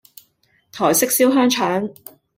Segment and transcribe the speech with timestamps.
[0.71, 1.93] 台式燒香腸